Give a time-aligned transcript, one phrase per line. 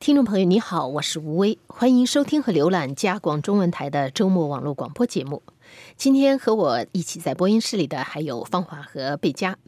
[0.00, 5.42] 听众朋友，你好，我是吴威，欢迎收听和浏览加广中文台的周末网络广播节目。
[5.94, 9.58] 今天和我一起在播音室里的还有芳华和贝佳。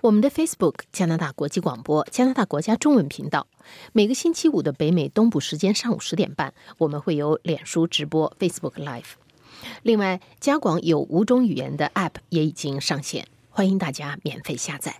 [0.00, 3.46] 我们的 Facebook 加拿大国际广播加拿大国家中文频道，
[3.92, 9.12] 每个星期五的北美东部时间上午十点半，我们会有脸书直播 Facebook Live。
[9.82, 14.96] 另外，加广有五种语言的 App 也已经上线，欢迎大家免费下载。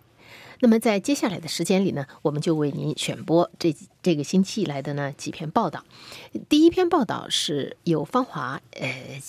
[0.62, 5.84] 那么在接下来的时间里呢，我们就为您选播这这个星期以来的呢几篇报道。
[6.48, 9.20] 第一篇报道是由芳华呃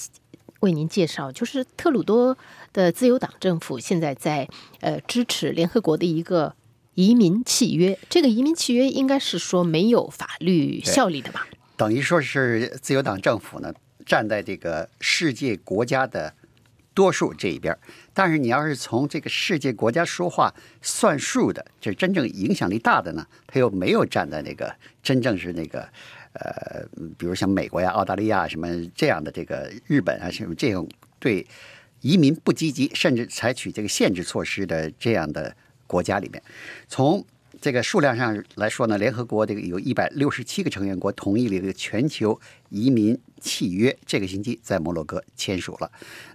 [0.60, 2.38] 为您介绍，就是特鲁多
[2.72, 4.48] 的自由党政府现在在
[4.80, 6.56] 呃支持联合国的一个
[6.94, 7.98] 移民契约。
[8.12, 11.48] 这个移民契约应该是说没有法律效力的吧？
[11.76, 13.74] 等于说是自由党政府呢
[14.06, 16.36] 站在这个世界国家的。
[16.94, 17.78] 多数这一边，
[18.14, 25.88] 但是你要是从这个世界国家说话算数的，就是真正影响力大的呢，他又没有站在那个真正是那个，
[26.34, 26.86] 呃，
[27.18, 30.88] 比如像美国呀、澳大利亚什么这样的这个日本啊什么这种
[31.20, 31.46] 对
[32.02, 35.56] 移民不积极，甚至采取这个限制措施的这样的
[35.88, 36.42] 国家里面，
[36.88, 37.26] 从。
[37.64, 45.90] 这个数量上来说呢，联合国这个有一百六十七个成员国同意了一个全球移民契约，这个星期在摩洛哥签署了。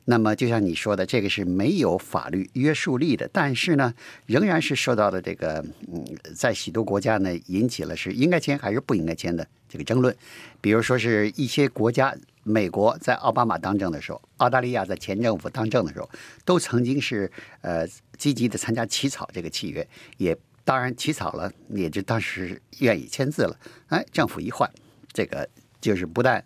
[0.06, 3.93] 那么，就像你说的，这个是没有法律约束力的，但是呢，
[4.25, 5.62] 仍然是受到了这个
[5.93, 6.03] 嗯，
[6.34, 10.17] 在许多国家呢引起了是应该签还是不应该签的这个争论。
[10.62, 16.09] 比如说是一些国家，美国在奥巴马当政的时候，澳大利亚在前政府当政的时候，
[16.47, 20.34] 都曾经是呃积极的参加起草这个契约，也。
[20.69, 23.58] 当然起草了，也就当时愿意签字了。
[23.86, 24.70] 哎，政府一换，
[25.14, 25.48] 这个
[25.80, 26.44] 就是不但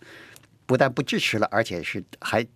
[0.64, 2.46] 不但不支持了，而且是还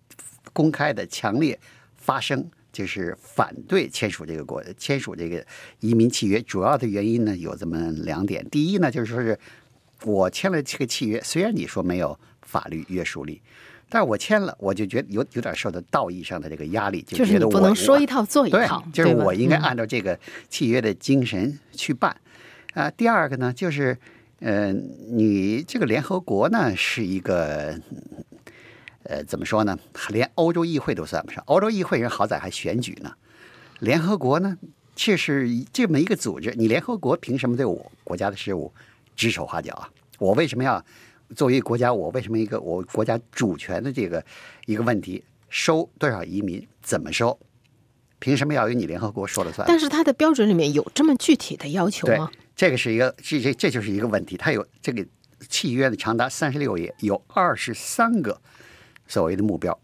[0.53, 1.59] 公开的强烈
[1.97, 5.45] 发声，就是反对签署这个国签署这个
[5.81, 6.41] 移民契约。
[6.41, 9.37] 主要的原因呢有这么两点：第一呢，就是说是
[10.05, 13.41] 我签了这个契约，虽然你说没有法律约束力。
[13.89, 22.15] 但是我签了，我就觉得有有点受到道义上的这个压力，就觉得我不能说一套做一套，就是我应该按照这个契约的精神去办。
[22.73, 23.97] 啊，第二个呢，就是
[24.39, 27.79] 呃，你这个联合国呢是一个
[29.03, 29.79] 呃，怎么说呢？
[30.09, 33.13] 连欧洲议会都算不上，欧洲议会人好歹还选举呢。
[33.79, 34.57] 联合国呢，
[34.97, 38.73] 却是这么一个组织，你联合国凭什么对我国家的事务
[39.15, 39.89] 指手画脚啊？
[40.19, 40.83] 我为什么要？
[41.35, 44.23] 作为国家，我为什么一个我国家主权的这个
[44.65, 47.37] 一个问题，收多少移民，怎么收，
[48.19, 49.67] 凭什么要由你联合国说了算？
[49.67, 52.31] 但是它的标准里面有这么具体的要求吗？
[52.55, 54.37] 这个是一个这这这就是一个问题。
[54.37, 55.05] 它有这个
[55.49, 58.41] 契约的长达三十六页，有二十三个
[59.07, 59.77] 所谓的目标，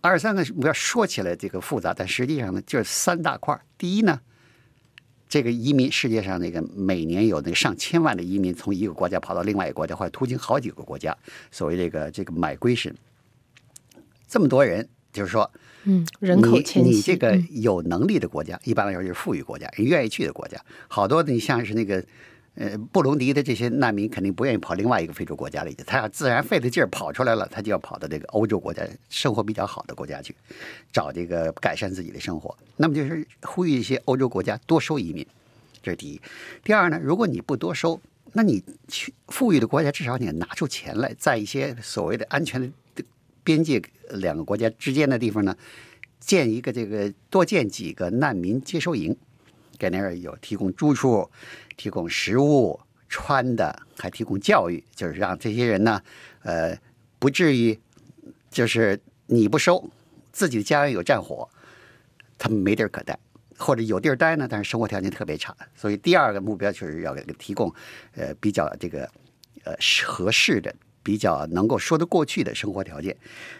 [0.00, 3.60] 二十三个目标说起来这个复杂，但实际上呢就是三大块。
[3.76, 4.20] 第一呢。
[5.28, 11.16] 这个移民，世界上那个每年有那个上千万的移民从一个国家跑到另外一个国家，或者途经好几个国家，
[11.50, 12.94] 所谓这个这个 migration，
[14.26, 15.50] 这么多人，就是说，
[15.84, 20.58] 嗯，人口迁徙，你这个有能力的国家，一般来说就是富裕国家，人愿意去的国家，
[20.88, 22.04] 好多你像是那个。
[22.60, 30.34] 呃，布隆迪的这些难民肯定不愿意跑另外一个非洲国家里去，他要自然费的劲儿跑出来了，他就要跑到这个欧洲国家生活比较好的国家去，
[30.92, 32.52] 找这个改善自己的生活。
[32.76, 35.24] 那么就是呼吁一些欧洲国家多收移民，
[35.80, 36.20] 这是第一。
[36.64, 38.00] 第二呢，如果你不多收，
[38.32, 43.04] 那你去富裕的国家至少你拿出钱来，在一些所谓的安全的
[43.44, 43.80] 边界
[44.10, 45.56] 两个国家之间的地方呢，
[46.18, 49.16] 建一个这个多建几个难民接收营。
[49.78, 51.30] 给那儿有提供住处、
[51.78, 52.78] 提供食物、
[53.08, 56.02] 穿的，还提供教育，就是让这些人呢，
[56.42, 56.76] 呃，
[57.18, 57.78] 不至于
[58.50, 59.88] 就是你不收，
[60.32, 61.48] 自己的家园有战火，
[62.36, 63.18] 他们没地儿可待，
[63.56, 65.56] 或者有地儿待呢，但是生活条件特别差。
[65.74, 67.72] 所以第二个目标就是要给提供
[68.16, 69.08] 呃比较这个
[69.64, 69.72] 呃
[70.04, 73.16] 合适的、比较能够说得过去的生活条件。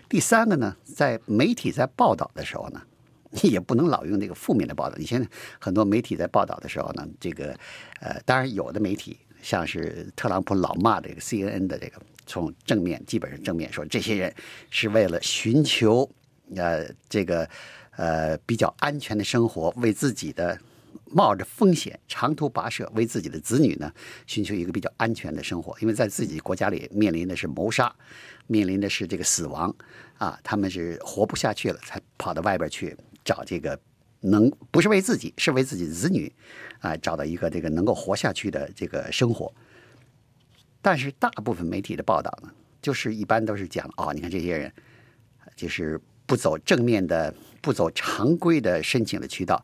[0.08, 2.82] 第三个呢，在媒体在报道的时候呢。
[3.42, 4.96] 也不能老用这个负面的报道。
[4.98, 5.28] 你现在
[5.58, 7.54] 很多媒体在报道的时候呢，这个
[8.00, 14.34] 呃，当然有的媒体像是特朗普老骂这个 CNN 的这个，从正面基本上正面说，这些人
[14.70, 16.10] 是为了寻求
[16.56, 17.48] 呃这个
[17.96, 20.58] 呃比较安全的生活，为自己的
[21.10, 23.92] 冒着风险长途跋涉，为自己的子女呢
[24.26, 27.94] 寻求一个比较安全的生活，因为在自己国家里面临的是谋杀，
[28.46, 29.74] 面临的是这个死亡
[30.16, 32.96] 啊，他们是活不下去了，才跑到外边去。
[33.28, 33.78] 找这个
[34.20, 36.32] 能不是为自己，是为自己子女
[36.80, 39.52] 啊、找到一个这个能够活下去的这个生活。
[40.80, 44.72] 但是大部分媒体的报道呢，就是一般都是讲哦，你看这些人
[45.54, 49.62] 就是不走正面的、不走常规的申请的渠道，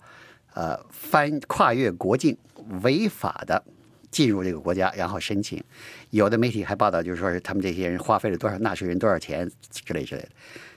[0.52, 2.36] 呃，翻跨越国境，
[2.82, 3.64] 违法的
[4.10, 5.62] 进入这个国家，然后申请。
[6.10, 10.28] 有的媒体还报道，就是说是他们这些人花费了多少纳税人多少钱之类之类的。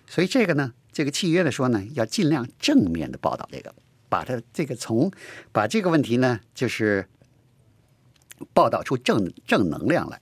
[0.07, 3.71] 所以这个呢，这个契约的说呢，要尽量正面的报道这个，
[4.09, 5.11] 把它这个从
[5.51, 7.07] 把这个问题呢，就是
[8.51, 10.19] 报道出正正能量来。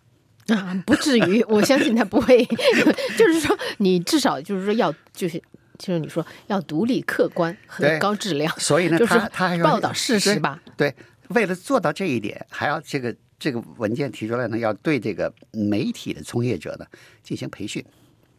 [0.54, 2.44] 啊，不至于，我相信他不会。
[3.18, 5.42] 就是说，你至少就是说要就是
[5.80, 10.62] 就是你说要独立、客观和对高质量，所以呢，就是他他还要报道事实吧。
[10.76, 10.94] 对，
[11.30, 16.86] 为了做到这一点，还要这个这个文件提出来呢，要对这个媒体的从业者呢
[17.24, 17.82] 进行培训，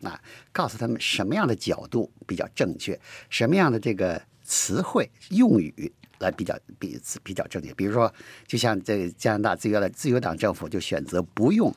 [0.02, 0.20] 啊，
[0.52, 2.98] 告诉他们什么样的角度比较正确，
[3.30, 7.72] 什么样的这个词汇用语来比较比比较正确。
[7.74, 8.12] 比如说，
[8.46, 11.74] 就像这加拿大自由的自由党政府就选择不用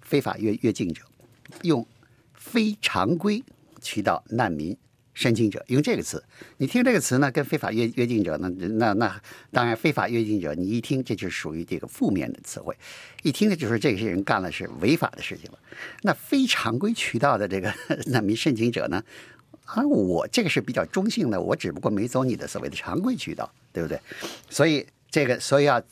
[0.00, 1.02] 非法越越境者，
[1.62, 1.86] 用
[2.34, 3.42] 非常规
[3.80, 4.76] 渠道难民
[5.18, 6.22] 申请者，用这个词。
[6.58, 8.48] 你听这个词呢，跟非法越越境者呢，
[8.78, 9.20] 那那
[9.50, 12.72] 当然非法越境者，你一听这就是属于这个负面的词汇，
[13.24, 15.58] 一听呢就是这些人干了是违法的事情了。
[16.02, 17.74] 那非常规渠道的这个
[18.06, 19.02] 难民申请者呢，
[19.64, 24.00] 啊，我这个是比较中性的，我只不过没走你的所谓的常规渠道，对不对？
[24.48, 25.84] 所以这个，所以要、呃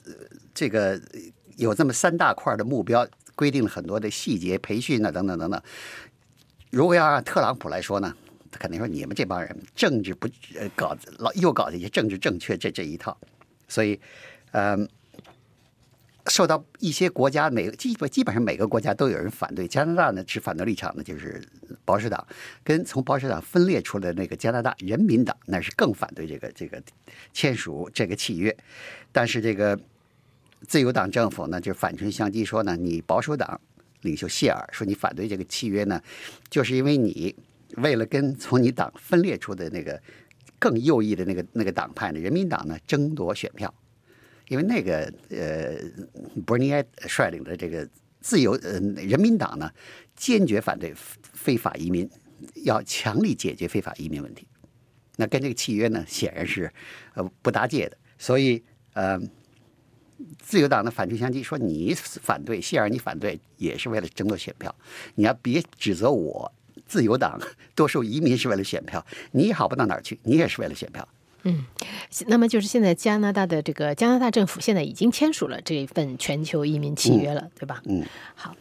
[0.54, 1.00] 这个
[1.56, 5.60] 有这么三大块的目标，规定了很多的细节、培训啊等等等等。
[6.70, 8.14] 如果要让特朗普来说呢，
[8.50, 10.28] 他肯定说你们这帮人政治不
[10.74, 13.16] 搞老又搞这些政治正确这这一套，
[13.68, 14.00] 所以，
[14.52, 14.88] 嗯、
[16.26, 19.68] 受到一些国家每个基本基本上每个国家都有人反对。
[19.68, 21.42] 加拿大呢持反对立场呢就是
[21.84, 22.26] 保守党，
[22.64, 26.82] 跟从保守党分裂出来的那个加拿大人民党那是更反对这个这个
[27.32, 28.56] 签署这个契约。
[29.12, 29.78] 但是这个
[30.66, 33.60] 自由党政府呢就反唇相讥说呢，你保守党
[34.02, 36.00] 领袖谢尔说你反对这个契约呢，
[36.50, 37.34] 就是因为你
[37.74, 40.00] 为了跟从你党分裂出的那个
[40.58, 43.72] 更右翼的那个那个党派呢，人民党呢争夺选票。
[44.48, 45.76] 因为那个呃，
[46.46, 47.88] 伯尼埃率领的这个
[48.20, 49.68] 自由呃人民党呢，
[50.14, 52.08] 坚决反对非法移民，
[52.62, 54.46] 要强力解决非法移民问题。
[55.16, 56.72] 那跟这个契约呢，显然是
[57.14, 57.98] 呃不搭界的。
[58.18, 59.20] 所以呃，
[60.38, 64.72] 自由党的反唇相讥，说你反对谢尔，你反对也是为了争夺选票，
[65.16, 66.52] 你要别指责我。
[66.86, 67.38] 自由党
[67.74, 71.06] 多数移民是为了选票，你好不到哪儿去，你也是为了选票。
[72.26, 77.82] 那么就是现在加拿大的这个加拿大政府现在已经签署了这一份全球移民契约了，对吧？
[77.84, 78.02] 嗯，
[78.34, 78.54] 好，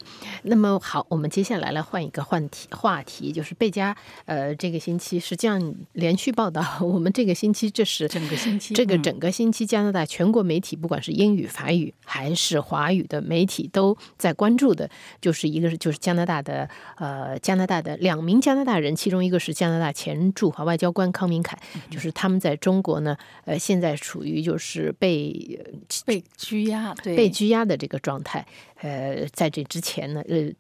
[0.43, 3.95] 那么好，我们接下来来换一个换题话题，就是贝加
[4.25, 9.01] 呃这个星期实际上连续报道，我们这个星期这是整个星期这个嗯。
[9.05, 14.89] 整个星期加拿大全国媒体，不管是英语、法语还是华语的媒体，都在关注的，
[15.21, 16.67] 就是一个是就是加拿大的
[16.97, 21.55] 呃加拿大的两名加拿大人，其中一个是加拿大前驻华外交官康明凯，
[21.91, 25.71] 就是他们在中国呢，呃现在处于就是被呃
[26.05, 28.45] 被拘押，对，被拘押的这个状态。
[28.81, 30.51] 呃，在这之前呢，呃，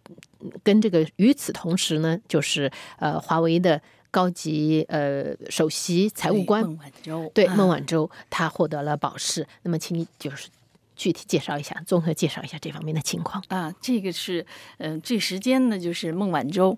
[0.63, 3.79] 跟这个与此同时呢，就是呃，华为的
[4.09, 9.45] 高级呃首席财务官对孟晚舟，啊对孟晚舟，她获得了保释。
[9.63, 10.47] 那么，请你就是
[10.95, 13.43] 具体介绍一下，综合介绍一下这方面的情况。
[13.49, 14.45] 啊，这个是，
[14.77, 16.77] 嗯、这时间呢，就是孟晚舟，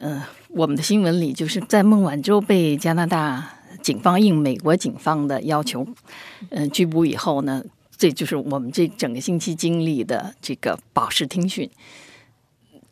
[0.00, 5.86] 呃，我们的新闻里就是在孟晚舟被加拿大警方应美国警方的要求，
[6.50, 7.64] 嗯、拘捕以后呢，
[7.96, 11.68] 这就是我们这整个星期经历的这个保释听讯。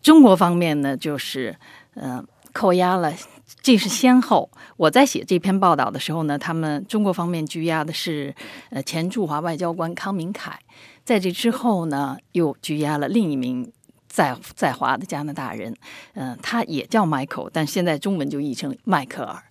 [0.03, 1.57] 中国方面呢，就是
[1.95, 3.13] 呃扣押了，
[3.61, 4.49] 这是先后。
[4.77, 8.35] 我在写这篇报道的时候呢，他们中国方面拘押的是
[8.71, 10.59] 呃前驻华外交官康明凯，
[11.05, 13.73] 在这之后呢，又拘押了另一名
[14.07, 15.75] 在在华的加拿大人，
[16.15, 19.43] 嗯、他也叫 Michael，但现在中文就译成迈克尔。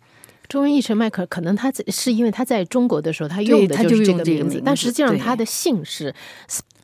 [0.47, 6.13] 中文译成迈克尔，可能他在是因为他在中国的时候，他用的就是这个名字，但实际上他的姓是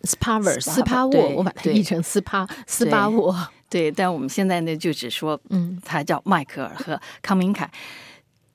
[0.03, 3.36] Spaver 斯帕沃，我把它译成斯帕斯巴沃。
[3.70, 7.70] 对，但我们现在呢，就只说嗯他叫迈克尔和康明凯。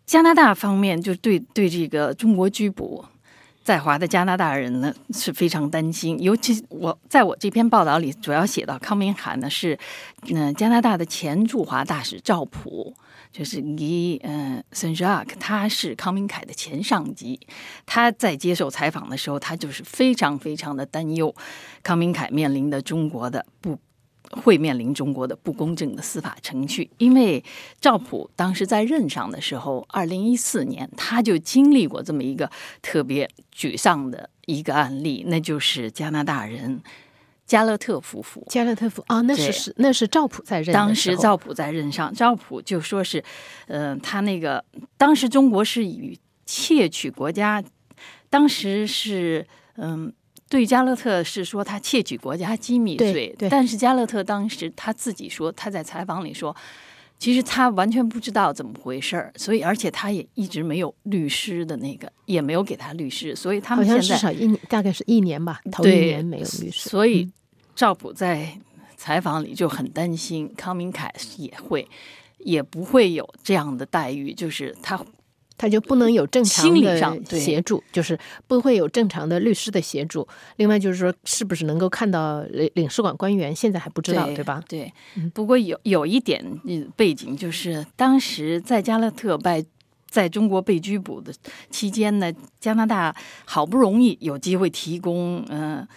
[0.05, 3.05] 加拿大方面就对对这个中国拘捕
[3.67, 9.77] 在华的加拿大人呢是非常担心，尤其我在我这篇报道里主要写到康明凯呢是
[10.29, 12.95] 嗯、呃加拿大的前驻华大使赵普，
[13.33, 17.41] 就是 G，嗯 s a n j a c 他是康明凯的前上级，
[17.85, 21.35] 他在接受采访的时候，他就是非常非常的担忧
[21.83, 23.77] 康明凯面临的中国的不
[24.37, 26.91] 会面临中国的不公正的司法程序。
[26.99, 27.43] 因为
[27.81, 32.51] 赵普当时在任上的时候，二零一四年他就经历过这么一个
[32.81, 36.81] 特别沮丧的一个案例，那就是加拿大人
[37.47, 38.47] 加勒特夫妇。
[38.49, 43.25] 加勒特夫啊，那是是那是赵普在任的当时赵普在任上，赵普就说是，
[43.67, 44.65] 呃，他那个
[44.97, 47.63] 当时中国是以窃取国家，
[48.31, 50.13] 当时是嗯。
[50.49, 53.49] 对加勒特是说他窃取国家机密对罪，对。
[53.49, 56.55] 但是加勒特当时他自己说，他在采访里说，
[57.19, 67.33] 其实他完全不知道怎么回事儿，所以而且他也一直没有律师的那个，也没有给他律师，所以他们现在至少一，大概是一年吧，头一年没有律师，所以嗯
[67.75, 68.57] 赵普在
[68.97, 71.89] 采访里就很担心，康明凯也会
[72.39, 74.99] 也不会有这样的待遇，就是他
[75.59, 76.99] 他就不能有正常心理的
[77.39, 80.27] 协助，就是不会有正常的律师的协助。
[80.57, 84.63] 另外就是说，是不是能够看到领领事馆官员，现在还不知道，对吧？
[84.69, 89.65] 对嗯，不过有有一点嗯背景，就是当时在加勒特被
[90.09, 91.33] 在中国被拘捕的
[91.71, 95.89] 期间呢，加拿大好不容易有机会提供嗯、呃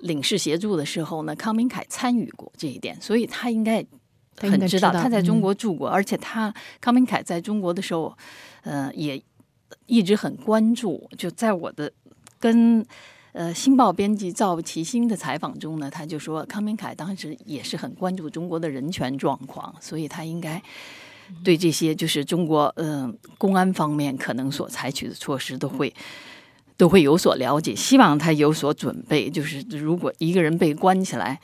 [0.00, 3.82] 领事协助的时候呢，康明凯参与过这一点，所以他应该
[4.40, 8.16] 很知道他在中嗯国住过，而且他康明凯在中国的时候，
[8.62, 9.22] 呃，也
[9.86, 11.08] 一直很关注。
[11.16, 11.90] 就在我的
[12.38, 12.84] 跟
[13.32, 20.62] 呃《新报》编辑赵其新的采访中呢，他就说康明凯当时也是很关注中国的人权状况，所以他应该。
[21.42, 25.92] 对这些就是中国嗯、呃公安方面可能所采取的措施都会
[26.76, 29.28] 都会有所了解，希望他有所准备。
[29.28, 31.40] 就是如果一个人被关起来，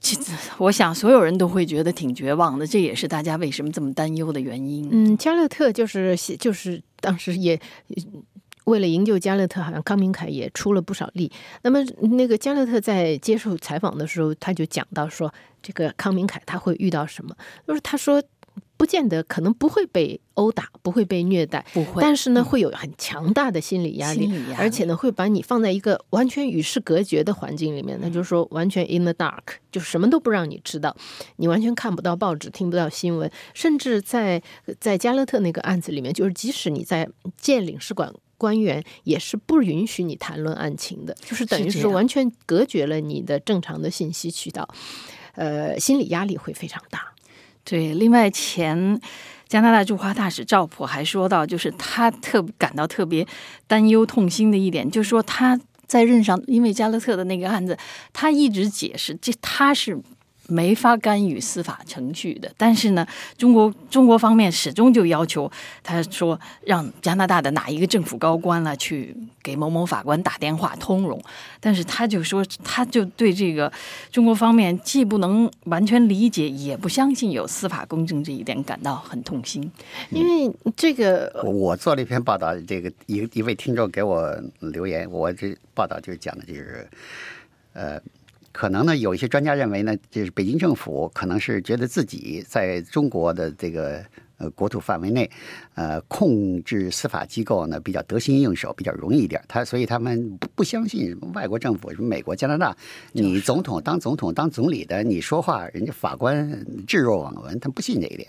[0.00, 4.88] 其实我想所有人都会觉得挺绝望的，这也是大家为什么这么担忧的原因。
[4.90, 7.60] 嗯，加勒特就是就是当时也。
[8.64, 11.30] 为了营救加勒特，好像康明凯也出了不少力。
[11.60, 11.84] 那么，
[12.16, 17.36] 那个加勒特在接受采访的时候，他就讲到说，这个康明凯他会遇到什么？
[17.68, 18.22] 就是他说，
[18.76, 30.96] 不见得可能不会被殴打，不会被虐待，不会，但是呢，会有很强大的心理压力，心理而且呢，会把你放在一个完全与世隔绝的环境里面，那就是说完全 in the dark，就什么都不让你知道，
[31.36, 34.42] 你完全看不到报纸，听不到新闻，甚至在
[34.80, 38.12] 在加勒特那个案子里面，就是即使你在见领事馆。
[38.36, 44.68] 官员也是不允许你谈论案情的，就是等于是完全隔绝了你的正常的信息渠道，
[45.36, 47.13] 呃，心理压力会非常大。
[47.64, 49.00] 对，另外前
[49.48, 53.26] 加拿大驻华大使赵普还说到，就是他特感到特别
[53.66, 57.76] 担忧、痛心的一点，就是说他在任上，因为加勒特的那个案子，
[58.12, 59.98] 他一直解释这他是。
[60.46, 63.06] 没法干预司法程序的，但是呢，
[63.38, 65.50] 中国中国方面始终就要求
[65.82, 71.18] 他说让加拿大的哪一个政府高官了去给某某法官打电话通融，
[71.60, 73.72] 但是他就说他就对这个
[74.10, 79.70] 中国方面既不能完全理解，也不相信有司法公正这一点感到很痛心。
[80.10, 86.88] 因为这个我我做了一篇报道，这个一一位听众给我留言，我这报道就是讲的就是，
[87.72, 88.00] 呃。
[88.54, 94.00] 可能呢，有一些专家认为呢，就是北京政府可能是觉得自己在中国的这个
[94.38, 95.28] 呃国土范围内，
[95.74, 99.42] 呃控制司法机构呢比较得心应手，比较容易一点。
[99.48, 102.76] 他所以他们不不相信什么外国政府，什么美国、加拿大，
[103.10, 106.48] 你总统当总统当总理的，你说话人家法官
[106.86, 108.28] 置若罔闻，他不信这一点。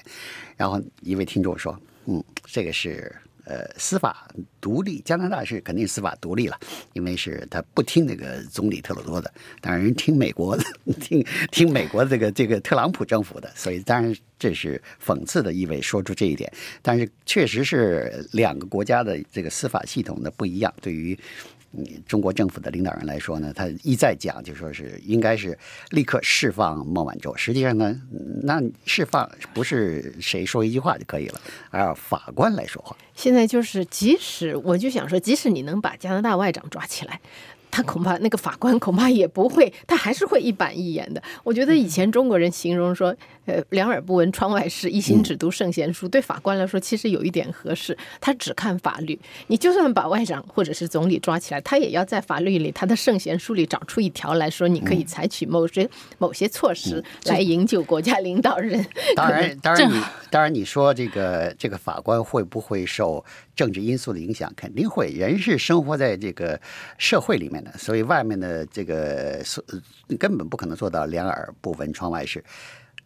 [0.57, 3.15] 然后一位听众说，嗯，这个是。
[3.45, 4.27] 呃，司法
[4.59, 6.59] 独立，加拿大是肯定司法独立了，
[6.93, 10.63] 因为是他不听那个总理特鲁多的，当然人听美国的，
[10.99, 16.51] 听听美国这个这个特朗普政府的，所以当然这是讽刺的意味，说出这一点。
[16.81, 21.17] 但是确实是两个国家的这个司法系统的不一样，对于。
[22.07, 25.57] 中国政府的领导人来说呢，他一再讲，就说是应该是
[25.91, 27.35] 立刻释放孟晚舟。
[27.35, 27.99] 实际上呢，
[28.43, 31.39] 那释放不是谁说一句话就可以了，
[31.69, 32.95] 而要法官来说话。
[33.13, 37.19] 现在就是，即使我就想说，即使你能把加拿大外长抓起来。
[37.71, 41.21] 他恐怕那个法官恐怕也不会，他还是会一板一眼的。
[41.43, 43.13] 我觉得以前中国人形容说，
[43.45, 47.97] 呃，两耳不闻窗外事，一心只读圣贤书，对法官来说其实有一点合适。
[48.19, 58.85] 他只看法律，你就算把外长或者是总理抓起来，他也要在法律里他的圣贤书里找出一条来说，你可以采取某些某些措施来营救国家领导人。
[59.15, 63.23] 当然，当然你当然你说这个这个法官会不会受
[63.55, 64.51] 政治因素的影响？
[64.55, 65.09] 肯定会。
[65.15, 66.59] 人是生活在这个
[66.97, 69.41] 社会里面的，所以外面的这个
[70.19, 72.43] 根本不可能做到两耳不闻窗外事。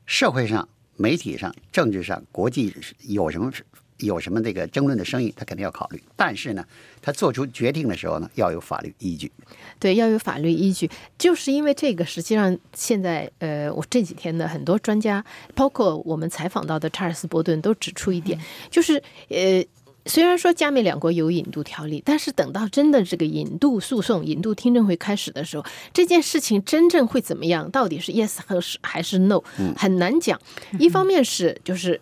[0.10, 3.52] 社会上、媒体上、政治上、国际有什么
[3.98, 6.02] 有什么这个争论的声音，他肯定要考虑。
[6.16, 6.66] 但是呢，
[7.00, 9.32] 他做出决定的时候呢，要有法律依据。
[9.78, 10.90] 对，要有法律依据，
[11.20, 15.24] 就是因为这个，实际上现在呃，我这几天的很多专家，
[15.54, 18.40] 包括我们采访到的查尔斯·伯顿，都指出一点，
[18.72, 19.64] 就是呃。
[20.10, 25.64] 虽然说加美两国有引渡条例，但是等到真的这个引渡诉讼、引渡听证会开始的时候，
[25.94, 27.70] 这件事情真正会怎么样？
[27.70, 29.40] 到底是 yes 和是还是 no，
[29.78, 30.38] 很难讲。
[30.80, 32.02] 一方面是就是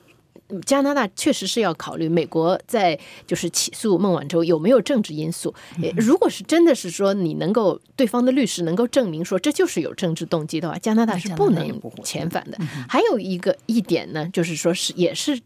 [0.66, 5.54] 加拿大确实是要考虑美国在就是起诉孟晚舟有没有政治因素。
[5.98, 11.68] 如果是真的是说你能够对方的律师能够证明说这就是有政治动机的话，加拿大是不能
[12.04, 12.58] 遣返的。
[12.88, 15.38] 还有一个一点呢，就是说是也是。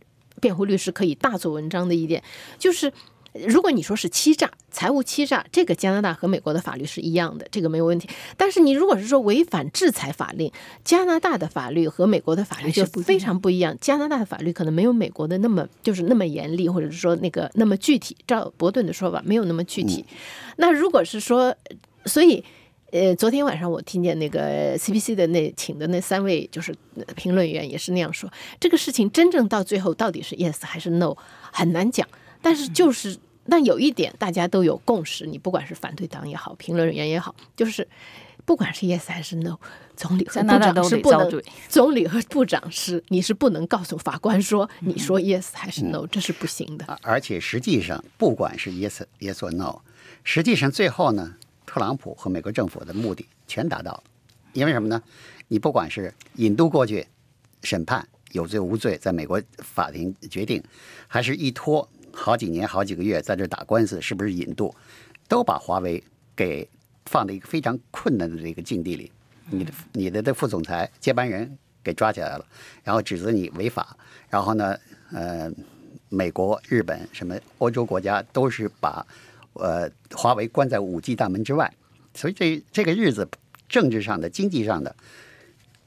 [0.41, 2.21] 辩护律师可以大做文章的一点，
[2.59, 2.91] 就是
[3.33, 8.09] 如果你说是欺诈、财务欺诈，这个加拿大和美国的法律是一样的，这个没有问题。
[8.35, 10.51] 但是你如果是说违反制裁法令，
[10.83, 13.77] 加拿大的法律和美国的法律就非常不一样。
[13.79, 18.17] 加拿大的法律可能没有美国的那么就是那么严厉，或者是说那个那么具体。
[18.27, 20.05] 照伯顿的说法，没有那么具体。
[20.57, 21.55] 那如果是说，
[22.05, 22.43] 所以。
[22.91, 26.75] 呃，昨天晚上我听见那个 CBC 的那请的那三位就是
[27.15, 28.29] 评论员也是那样说，
[28.59, 31.15] 这个事情真正到最后到底是 yes 还是 no
[31.53, 32.05] 很难讲。
[32.41, 33.17] 但是就是，
[33.47, 37.87] 但有一点大家都有共识，你不管是反对党也好，评论员也好，就是
[38.43, 39.55] 不管是 yes 还是 no，
[39.95, 46.99] 总理和部长是不能，总理和部长是你是不能告诉法官说你说 yes 还是 no，这是不行的。
[47.03, 49.79] 而且实际上，不管是 yes yes or no，
[50.25, 51.35] 实际上最后呢。
[51.71, 54.03] 特朗普和美国政府的目的全达到了，
[54.51, 55.01] 因为什么呢？
[55.47, 57.07] 你不管是引渡过去
[57.63, 60.61] 审判有罪无罪，在美国法庭决定，
[61.07, 64.75] 还是一拖好几年、好几个月在这打官司，是不是引渡，
[65.29, 66.03] 都把华为
[66.35, 66.67] 给
[67.05, 69.09] 放在一个非常困难的这个境地里。
[69.45, 72.45] 你的、你的的副总裁接班人给抓起来了，
[72.83, 73.95] 然后指责你违法，
[74.27, 74.77] 然后呢，
[75.13, 75.49] 呃，
[76.09, 79.07] 美国、日本、什么欧洲国家都是把。
[79.53, 81.71] 呃，华为关在五 G 大门之外，
[82.13, 83.27] 所以这这个日子，
[83.67, 84.95] 政治上的、经济上的，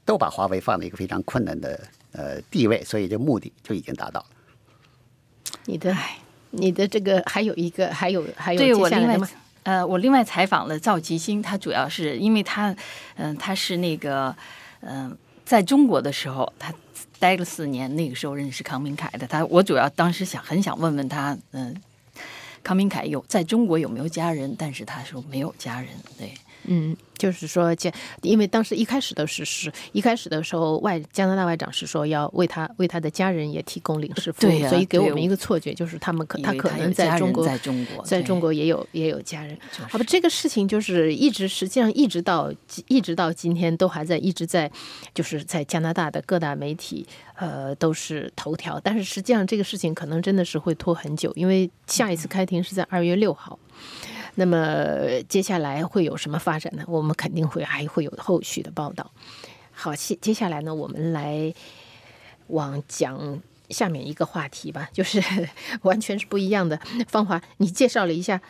[0.05, 1.79] 都把华为放在一个非常困难的
[2.11, 4.25] 呃地位，所以这目的就已经达到了。
[5.65, 5.97] 你的，
[6.51, 9.19] 你的这个还有一个，还有还有对我另外
[9.63, 12.75] 呃，我另外采访了赵吉星，他主要是因为他
[13.15, 14.35] 嗯，他是那个
[14.81, 16.71] 嗯，在中国的时候他
[17.17, 19.25] 待了四年，那个时候认识康明凯的。
[19.25, 21.75] 他我主要当时想很想问问他嗯。
[22.65, 24.55] 康明凯有在中国有没有家人？
[24.57, 26.33] 但是他说没有家人，对。
[26.63, 39.57] 嗯，就是说，加，因为当时一开始的是是，一开始的时候，外加拿大外长是说要为他为他的家人也提供领事服务，所以给我们一个错觉，就是他们可他可能在中国，在中国，在中国也有也有家人。
[39.89, 42.51] 好吧，这个事情就是一直实际上一直到
[42.87, 44.71] 一直到今天都还在一直在，
[45.13, 53.57] 就是在加拿大的各大媒体呃都是头条，但是实际上这个事情可能真的是会拖很久，因为下一次开庭是在二月六号。
[54.37, 54.57] 那么
[55.29, 56.83] 接下来会有什么发展呢？
[56.87, 59.11] 我我们肯定会还会有后续的报道。
[59.71, 61.53] 好，接接下来呢，我们来
[62.47, 63.39] 往讲
[63.69, 65.21] 下面一个话题吧，就是
[65.83, 67.39] 完全是不一样的方法。
[67.57, 68.41] 你介绍了一下。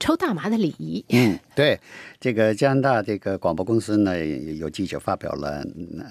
[0.00, 1.02] 抽大麻的礼仪。
[1.10, 1.80] 嗯，对，
[2.20, 5.64] 这个加拿大这个广播公司呢，有记者发表了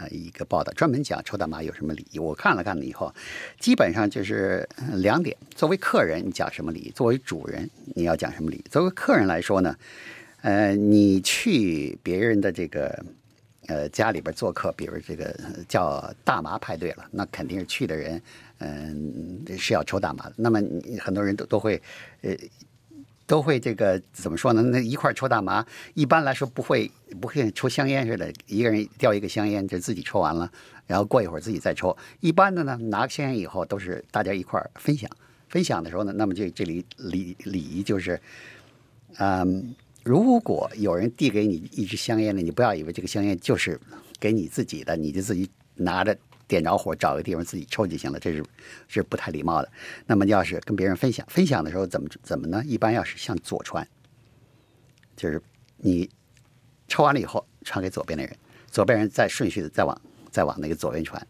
[0.10, 2.18] 一个报道，专门讲抽大麻有什么礼仪。
[2.18, 3.14] 我看了看了以后，
[3.60, 8.66] 基本上就是两点：作为客人，你讲什么礼仪；作为主人，你要讲什么礼仪。
[8.72, 9.76] 作为客人来说呢，
[10.44, 13.06] 呃，你去别人的这个
[13.68, 15.36] 呃家里边做客，比如这个
[15.68, 18.22] 叫大麻派对了，那肯定是去的人，
[18.60, 20.34] 嗯，是要抽大麻的。
[20.38, 20.62] 那么
[21.00, 21.82] 很多人都都会
[22.22, 22.36] 呃。
[23.26, 24.62] 都会这个怎么说呢？
[24.62, 30.52] 那一块抽大麻，一般来说不会不会抽香烟似的，一个人叼一个香烟就自己抽完了，
[30.86, 31.96] 然后过一会儿自己再抽。
[32.20, 35.10] 一般的呢，拿香烟以后都是大家一块分享。
[35.48, 38.20] 分享的时候呢，那么这这里礼礼仪就是，
[39.18, 43.80] 嗯，如果有人递给你一支香烟呢，你不要以为这个香烟就是
[44.20, 46.18] 给你自己的，你就自己拿着。
[46.46, 48.44] 点着火，找个地方自己抽就行了，这是
[48.88, 49.72] 是不太礼貌的。
[50.06, 52.62] 那么要是跟别人分享，分享的时候怎么怎么呢？
[52.66, 53.88] 一般要是向左传，
[55.16, 55.42] 就是
[55.78, 56.08] 你
[56.88, 58.38] 抽完了以后传给左边的人，
[58.70, 61.26] 左边人再顺序的再往再往那个左边传。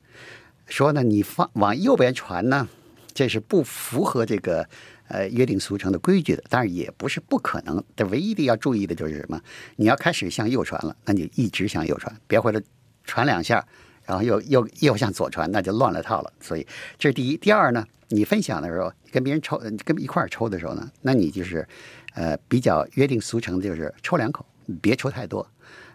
[0.65, 2.67] 说呢，你放往右边传呢，
[3.13, 4.67] 这是不符合这个
[5.13, 7.81] 呃约定俗成的规矩的，但是也不是不可能。
[7.95, 9.39] 但唯一的要注意的就是什么？
[9.77, 12.61] 你要开始向右传了，那你就一直向右传，别回来
[13.05, 13.65] 传两下。
[14.05, 16.33] 然后又又又向左传，那就乱了套了。
[16.41, 16.67] 所以
[16.99, 17.37] 这是第一。
[17.37, 21.65] 第二呢，你分享的时候跟别人抽，跟一块儿抽的时候呢，那你就是
[22.13, 24.45] 呃比较约定俗成的，就是抽两口，
[24.81, 25.49] 别抽太多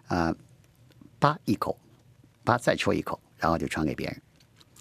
[0.07, 0.35] 啊，
[1.19, 1.77] 扒一口，
[2.43, 4.21] 扒再抽一口，然后就传给别人。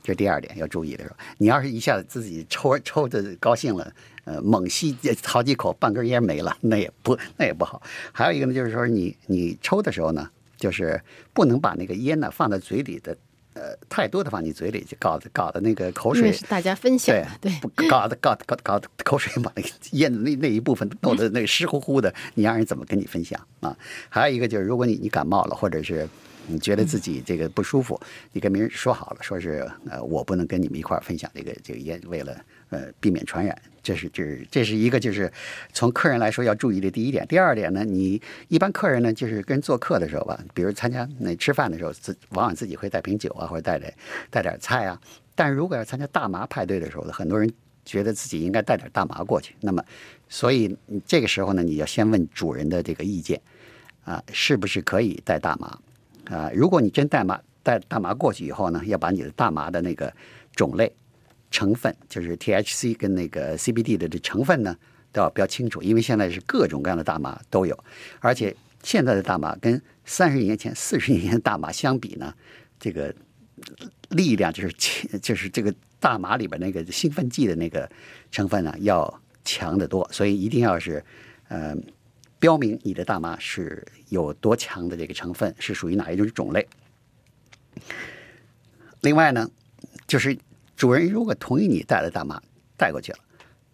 [0.03, 1.17] 这是第二点要注意的时候。
[1.37, 3.93] 你要是一下子自己抽抽的高兴了，
[4.29, 7.81] 呃，猛吸好几口，半根烟没了，那也不 那也不好。
[8.13, 11.01] 还有一个呢，就是说你你抽的时候呢，就是
[11.33, 13.17] 不能把那个烟呢放在嘴里的。
[13.55, 23.77] 呃，太多的放你嘴里，就搞得搞得那个口水是大家分享，对对，搞得搞搞搞口水把那个咽的那那一部分弄得那湿乎乎的，你让人怎么跟你分享啊？
[24.09, 26.09] 还有一个就是，如果你你感冒了，或者是。
[26.49, 28.01] 你觉得自己这个不舒服，
[28.33, 32.37] 你跟别人说好了，说是呃，我不能跟你们一块儿分享这个这个烟，为了
[32.71, 35.31] 呃避免传染，这是这是这是一个就是
[35.73, 37.27] 从客人来说要注意的第一点。
[37.27, 43.93] 第二点呢，你一般客人呢就是跟做客的时候吧，比如参加那吃饭的时候，自往往自己会带瓶酒啊，或者带点
[44.31, 45.01] 带点菜啊。
[45.35, 47.53] 但如果要参加大麻派对的时候呢，很多人
[47.85, 49.85] 觉得自己应该带点大麻过去，那么
[50.29, 53.41] 所以这个时候呢，你要先问主人的这个意见
[54.05, 55.79] 啊，是不是可以带大麻？
[56.29, 60.13] 啊，如果你真带麻带大麻过去以后呢，要把你的大麻的那个
[60.55, 60.93] 种类、
[61.51, 64.77] 成分，就是 THC 跟那个 CBD 的这成分呢，
[65.11, 67.79] 都要标清楚，因为现在是各种各样的大麻都有，
[68.21, 72.35] 而且现在的大麻跟三十年前、四十年前的大麻相比呢，
[72.79, 73.15] 这个
[74.11, 74.73] 力量就是
[75.21, 77.91] 就是这个大麻里边那个兴奋剂的那个
[78.31, 81.03] 成分呢要强得多，所以一定要是
[81.49, 81.83] 嗯。
[82.39, 86.67] 标明你的大麻是有多强的这个成分，是属于哪一种种类。
[89.01, 89.51] 另外呢，
[90.07, 90.37] 就是
[90.77, 92.41] 主人如果同意你带了大麻
[92.77, 93.19] 带过去了，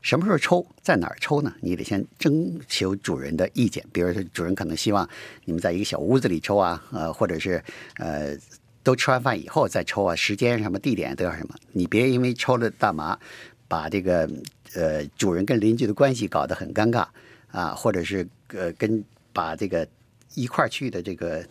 [0.01, 1.55] 什么时候抽，在哪儿抽呢？
[1.61, 3.85] 你得先征求主人的意见。
[3.93, 5.09] 比如说，主人可能希望
[5.47, 7.63] 你们在一个小屋子里抽啊，呃，或者是
[7.97, 8.37] 呃，
[8.83, 11.55] 都吃完饭以后再抽啊，时间什么、地点都要什么。
[11.73, 13.19] 你别因为抽了大麻，
[13.67, 14.29] 把这个
[14.75, 17.07] 呃主人跟邻居的关系搞得很尴尬
[17.55, 18.29] 啊，或者是。
[18.49, 19.89] 呃，跟把这个
[20.35, 21.45] 一块去的这个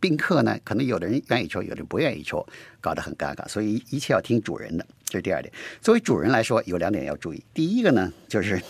[0.00, 2.44] 宾客呢，可能有的人愿意抽，有的人不愿意抽，
[2.80, 3.46] 搞得很尴尬。
[3.46, 5.52] 所以一切要听主人的，这是第二点。
[5.80, 7.44] 作为主人来说，有两点要注意。
[7.52, 8.60] 第一个呢，就是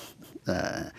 [0.45, 0.93] 呃，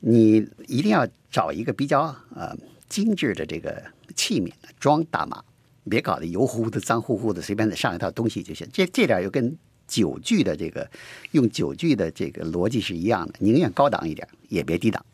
[0.00, 2.56] 你一定要找一个比较呃
[2.88, 5.44] 精致的这个器皿装大麻，
[5.90, 8.66] 别搞得油乎乎的、脏乎乎的，随便上一套东西就行。
[8.72, 9.54] 这这点又跟
[9.88, 10.88] 酒具的这个
[11.32, 15.04] 用酒具的这个逻辑是一样的，宁愿高档一点，也别低档。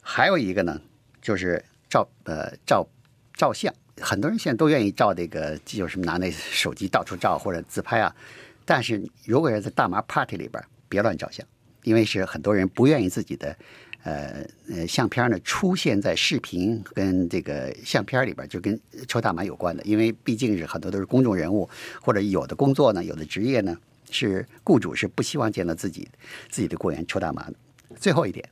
[0.00, 0.80] 还有一个呢，
[1.20, 2.86] 就是照呃照
[3.34, 8.14] 照相，很多人现在都愿意照这个，就是拿那手机到处照或者自拍啊。
[8.64, 11.44] 但是如果是在大麻 party 里边，别乱照相，
[11.82, 13.56] 因为是很多人不愿意自己的
[14.02, 19.82] 呃呃相片呢出现在视频跟这个相片里边，就跟抽大麻有关的。
[19.84, 21.68] 因为毕竟是很多都是公众人物，
[22.00, 23.76] 或者有的工作呢，有的职业呢，
[24.10, 26.08] 是雇主是不希望见到自己
[26.50, 27.54] 自己的雇员抽大麻的。
[27.96, 28.48] 最后一点。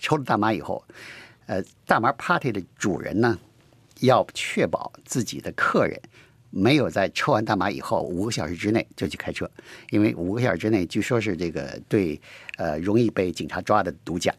[0.00, 0.84] 抽了大麻以后，
[1.46, 3.38] 呃，大麻 party 的主人呢，
[4.00, 5.96] 要确保自己的客人
[6.50, 9.48] 没有在抽完大麻以后五个小时之内就去开车，
[9.90, 12.20] 因为五个小时之内据说是这个对
[12.56, 14.34] 呃容易被警察抓的毒驾，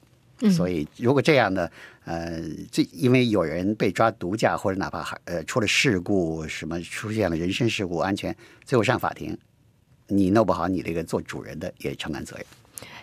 [0.52, 1.72] 所以如果这样的，
[2.06, 2.42] 呃，
[2.72, 9.38] 这因为有人被抓毒驾或者哪怕还呃出了事故什么出现了人身事故安全，最后上法庭，
[10.08, 12.46] 你弄不好你这个做主人的也承担责任。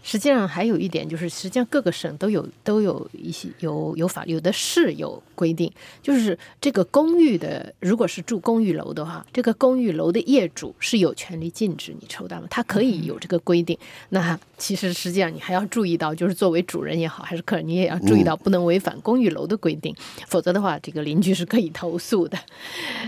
[0.03, 5.71] 实际上还有一点，就是实际上各个省都有都有一些有有法律，有的市有规定，
[6.03, 13.77] 就是这个公寓的，如果是住公寓楼的话，这个公寓楼的业主是有权利禁止你抽大麻，他可以有这个规定。
[14.11, 19.95] 那其实实际上你还要注意到，就是作为主人也好，还是客人，你也要注意到不能违反公寓楼的规定，
[20.27, 22.39] 否则的话，这个邻居是可以投诉的。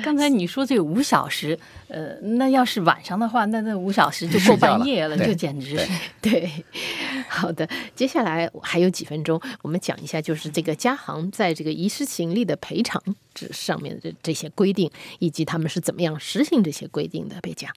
[0.02, 5.88] 刚才你说这个五小时，呃，那要是晚上的话，那那五小时就过半夜了，就简直是
[6.20, 6.50] 对。
[7.28, 17.40] 好的，接下来还有几分钟，我们讲一下，就是这个家行在这个遗失行李的赔偿这上面的这些规定，以及他们是怎么样实行这些规定的。
[17.40, 17.68] 贝佳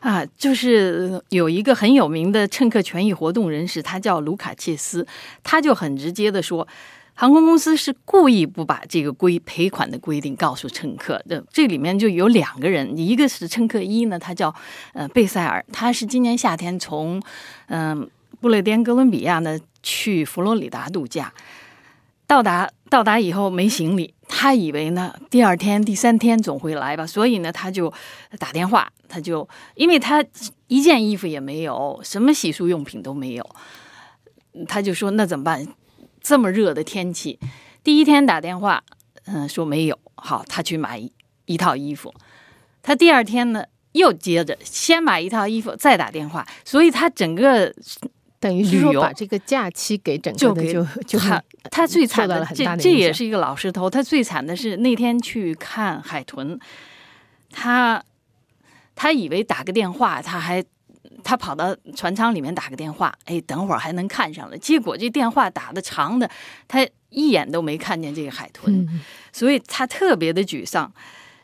[0.00, 5.06] 啊，就是有一个很有名的乘客权益活动人士，他叫卢卡切斯，
[5.42, 6.66] 他就很直接的说，
[7.14, 11.42] 航空公司是故意不把这个规赔款的规定告诉乘客的。
[11.52, 14.54] 这里面就有两个人，一个是乘客一呢，他叫
[14.92, 17.22] 呃贝塞尔，他是今年夏天从
[17.68, 18.10] 嗯。
[18.44, 21.32] 布雷颠哥伦比亚呢，去佛罗里达度假，
[22.26, 27.90] 到达到达以后没行李，他以为呢第二天、第三天总会来吧，所以呢他就
[28.38, 30.22] 打电话，他就因为他
[30.66, 33.56] 一件衣服也没有，什么洗漱用品都没有，
[34.68, 35.66] 他就说那怎么办？
[36.20, 37.40] 这么热的天气，
[37.82, 38.84] 第一天打电话，
[39.24, 41.02] 嗯，说没有，好，他去买
[41.46, 42.12] 一套衣服，
[42.82, 47.74] 他第二天呢又接着先买一套衣服，再打电话，所以他整个。
[48.44, 56.58] 等于是说把这个假期给整个的就就他他最惨的这这也是一个老石头，他最惨的是那天去看海豚，
[57.50, 58.04] 他
[58.94, 60.62] 他以为打个电话，他还
[61.22, 64.58] 他跑到船舱里面打个电话，哎，等会儿还能看上了。
[64.58, 66.28] 结果这电话打的长的，
[66.68, 69.00] 他一眼都没看见这个海豚，嗯
[69.32, 70.92] 所以他特别的沮丧。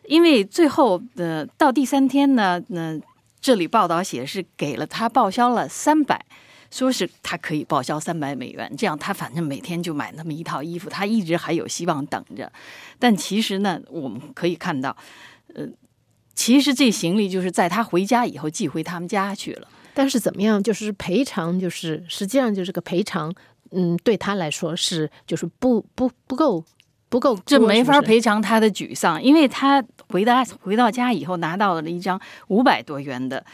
[0.06, 3.00] 因为最后呃到第三天呢，那、
[3.40, 6.26] 这里报道写是给了他报销了三百。
[6.70, 12.50] 说是他可以报销三百美元，这样他反正每天就买那么一套衣服，他一直还有希望等着。
[12.98, 14.96] 但其实呢，我们可以看到，
[15.54, 15.66] 呃，
[16.34, 19.66] 其实这行李就是在他回家以后寄回他们家去了。
[19.92, 23.34] 但是怎么样，就是赔偿，就是实际上就是个赔偿，
[23.72, 26.64] 嗯，对他来说是就是不不不够
[27.08, 28.00] 不够，这没法。
[28.00, 33.44] 赔偿他的沮丧，因为他回到回到家以后拿到了一张五百多元的。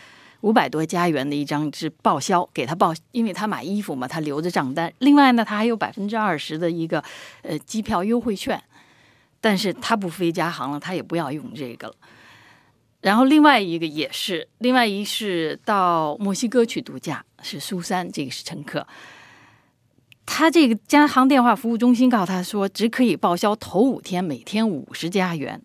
[0.42, 4.92] 五百多加元的一张是报销，给他报，因为他买衣服嘛，他留着账单。
[4.98, 7.02] 另外呢，他还有百分之二十的一个
[7.42, 8.62] 呃机票优惠券，
[9.40, 11.94] 但是他不飞加航了，他也不要用这个了。
[13.00, 18.86] 然后另外一个也是，另外一是到墨西哥去度假，是苏珊，这个是乘客。
[20.24, 25.62] 他这个加航电话服务中心告诉他说，只可以报销头五天，每天五十加元。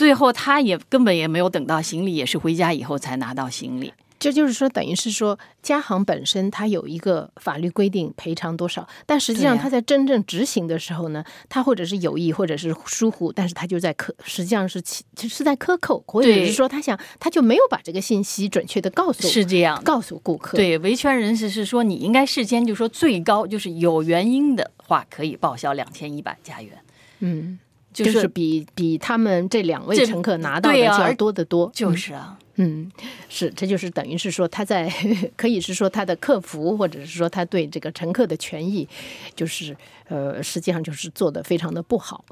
[0.00, 3.92] 最后他也根本也没有等到行李，也是回家以后才拿到行李。
[4.18, 19.78] 这就是说，等于是说，家行本身它有一个法律规定赔偿多少，但实际上对呀它在真正执行的时候呢，它或者是有意或者是疏忽，但是他就在克，实际上是其是在克扣，或者对是说他想他就没有把这个信息准确的告诉是这样。
[19.84, 26.78] 告诉顾客。，对，维权人士是说，你应该事先就说最高就是有原因的话，可以报销两千一百加元，
[27.20, 27.58] 嗯，
[27.92, 31.66] 就就是比比他们这两位乘客拿到的就要多得多。
[31.66, 32.90] 嗯就是啊，嗯，
[33.28, 34.92] 是，这就是等于是说他在
[35.36, 38.88] 可以是说他的客服，或者是说他对这个乘客的权益，
[39.34, 39.76] 就是
[40.08, 42.24] 呃，实际上就是做的非常的不好。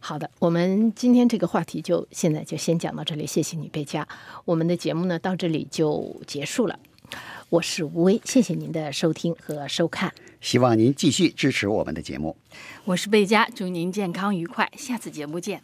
[0.00, 4.06] 好的，我们今天这个话题就现在就先讲到这里，谢谢你贝佳。
[4.44, 6.78] 我们的节目呢到这里就结束了。
[7.48, 10.12] 我是吴威，谢谢您的收听和收看。
[10.44, 12.36] 希望您继续支持我们的节目。
[12.84, 15.62] 我是贝佳，祝您健康愉快，下次节目见。